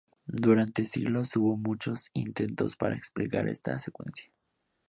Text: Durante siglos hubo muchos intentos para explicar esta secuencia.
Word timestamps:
Durante 0.25 0.87
siglos 0.87 1.35
hubo 1.35 1.55
muchos 1.57 2.09
intentos 2.13 2.75
para 2.75 2.95
explicar 2.95 3.47
esta 3.47 3.77
secuencia. 3.77 4.31